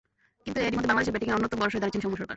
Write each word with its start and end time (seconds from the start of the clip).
কিন্তু 0.45 0.59
এরই 0.65 0.75
মধ্যে 0.77 0.89
বাংলাদেশের 0.91 1.13
ব্যাটিংয়ের 1.13 1.37
অন্যতম 1.37 1.57
ভরসা 1.61 1.73
হয়ে 1.75 1.81
দাঁড়িয়েছেন 1.83 2.01
সৌম্য 2.03 2.17
সরকার। 2.19 2.29